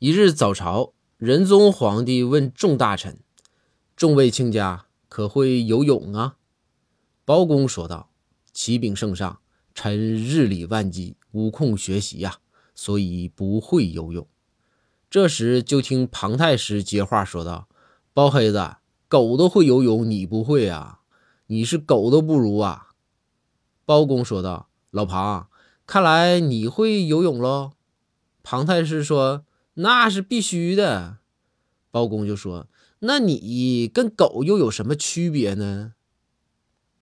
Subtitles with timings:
[0.00, 3.18] 一日早朝，仁宗皇帝问众大臣
[3.96, 6.36] ：“众位卿家可会游泳啊？”
[7.26, 8.12] 包公说道
[8.54, 9.40] ：“启禀圣上，
[9.74, 12.36] 臣日理万机，无空学习呀，
[12.76, 14.24] 所以不会游泳。”
[15.10, 17.66] 这时，就听庞太师接话说道
[18.14, 18.76] ：“包黑子，
[19.08, 21.00] 狗都会游泳，你不会啊？
[21.48, 22.90] 你是狗都不如啊！”
[23.84, 25.48] 包公说道：“老庞，
[25.84, 27.72] 看来你会游泳喽？”
[28.44, 29.44] 庞太师说。
[29.80, 31.18] 那是必须的，
[31.90, 32.66] 包公就说
[33.00, 35.94] ：“那你跟狗又有什么区别呢？”